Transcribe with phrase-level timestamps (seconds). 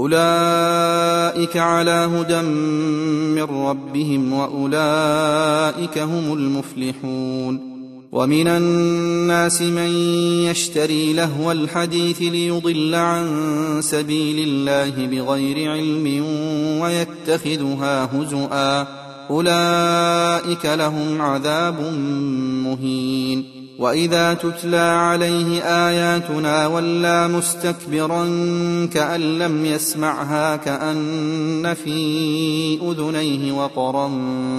[0.00, 2.40] أولئك على هدى
[3.36, 7.70] من ربهم وأولئك هم المفلحون.
[8.12, 9.88] ومن الناس من
[10.50, 13.26] يشتري لهو الحديث ليضل عن
[13.80, 16.24] سبيل الله بغير علم
[16.80, 19.09] ويتخذها هزؤا.
[19.30, 21.80] أولئك لهم عذاب
[22.64, 23.44] مهين.
[23.78, 28.24] وإذا تتلى عليه آياتنا ولى مستكبرا
[28.94, 34.10] كأن لم يسمعها كأن في أذنيه وقرا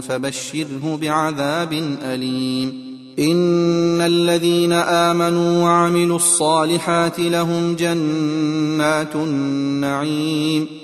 [0.00, 2.84] فبشره بعذاب أليم.
[3.18, 10.83] إن الذين آمنوا وعملوا الصالحات لهم جنات النعيم.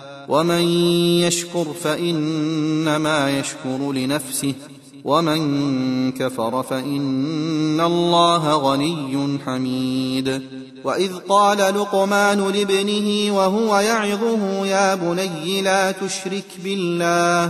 [0.29, 0.61] ومن
[1.21, 4.53] يشكر فإنما يشكر لنفسه
[5.03, 10.41] ومن كفر فإن الله غني حميد.
[10.83, 17.49] وإذ قال لقمان لابنه وهو يعظه يا بني لا تشرك بالله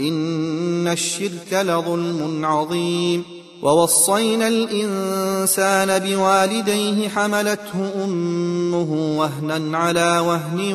[0.00, 3.24] إن الشرك لظلم عظيم.
[3.62, 10.74] ووصينا الإنسان بوالديه حملته أمه وهنا على وهن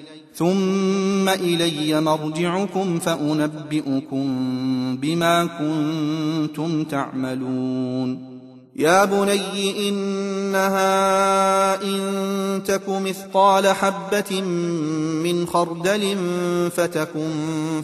[0.35, 4.27] ثم إلي مرجعكم فأنبئكم
[4.97, 8.31] بما كنتم تعملون.
[8.75, 14.41] يا بني إنها إن تك مثقال حبة
[15.23, 16.17] من خردل
[16.75, 17.29] فتكن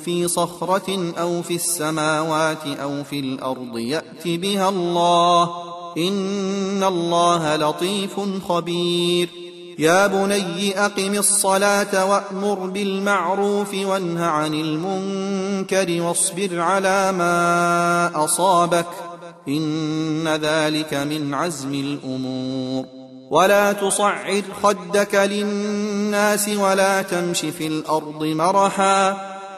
[0.05, 5.49] في صخرة أو في السماوات أو في الأرض يأت بها الله.
[5.97, 8.19] إن الله لطيف
[8.49, 9.46] خبير.
[9.77, 19.07] يا بني أقم الصلاة وأمر بالمعروف وانه عن المنكر واصبر على ما أصابك ۖ.
[19.47, 22.85] إن ذلك من عزم الأمور.
[23.31, 29.09] ولا تصعر خدك للناس ولا تمش في الأرض مرحا.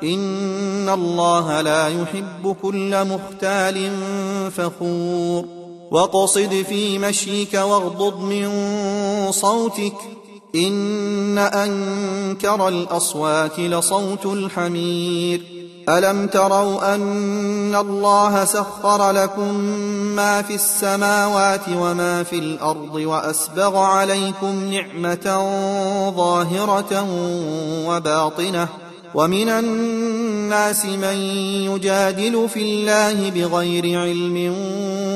[0.03, 3.91] إن الله لا يحب كل مختال
[4.51, 5.58] فخور.
[5.91, 8.51] واقصد في مشيك واغضض من
[9.31, 9.95] صوتك
[10.55, 15.59] إن أنكر الأصوات لصوت الحمير.
[15.89, 19.53] ألم تروا أن الله سخر لكم
[20.15, 25.51] ما في السماوات وما في الأرض وأسبغ عليكم نعمة
[26.17, 27.05] ظاهرة
[27.87, 28.67] وباطنة
[29.15, 31.17] ومن الناس من
[31.71, 34.55] يجادل في الله بغير علم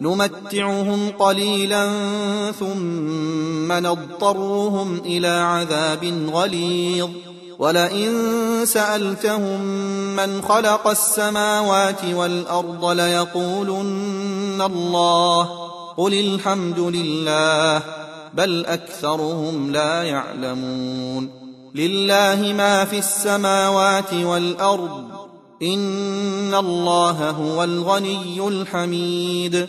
[0.00, 1.90] نمتعهم قليلا
[2.60, 7.08] ثم نضطرهم إلى عذاب غليظ.
[7.58, 8.10] ولئن
[8.64, 9.60] سألتهم
[10.16, 15.48] من خلق السماوات والأرض ليقولن الله.
[15.96, 17.82] قل الحمد لله
[18.34, 21.30] بل أكثرهم لا يعلمون.
[21.74, 25.04] لله ما في السماوات والأرض
[25.62, 29.68] إن الله هو الغني الحميد.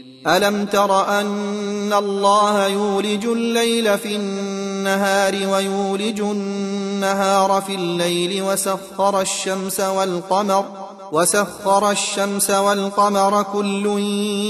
[0.27, 10.65] ألم تر أن الله يولج الليل في النهار ويولج النهار في الليل وسخر الشمس والقمر
[11.11, 13.85] وسخر الشمس والقمر كل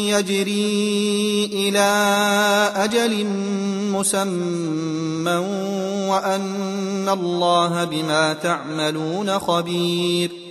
[0.10, 1.90] يجري إلى
[2.76, 3.26] أجل
[3.92, 5.36] مسمى
[6.10, 10.51] وأن الله بما تعملون خبير